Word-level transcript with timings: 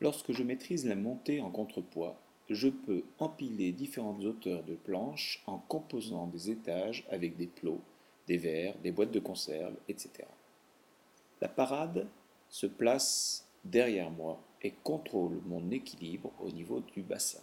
Lorsque 0.00 0.32
je 0.32 0.42
maîtrise 0.42 0.86
la 0.86 0.94
montée 0.94 1.40
en 1.40 1.50
contrepoids, 1.50 2.20
je 2.48 2.68
peux 2.68 3.02
empiler 3.18 3.72
différentes 3.72 4.24
hauteurs 4.24 4.62
de 4.62 4.74
planches 4.74 5.42
en 5.46 5.58
composant 5.58 6.26
des 6.28 6.50
étages 6.50 7.06
avec 7.10 7.36
des 7.36 7.46
plots, 7.46 7.80
des 8.26 8.38
verres, 8.38 8.78
des 8.78 8.92
boîtes 8.92 9.10
de 9.10 9.20
conserve, 9.20 9.74
etc. 9.88 10.10
La 11.40 11.48
parade 11.48 12.06
se 12.48 12.66
place 12.66 13.46
derrière 13.64 14.10
moi 14.10 14.40
et 14.62 14.72
contrôle 14.82 15.40
mon 15.46 15.70
équilibre 15.70 16.32
au 16.40 16.50
niveau 16.50 16.80
du 16.80 17.02
bassin. 17.02 17.42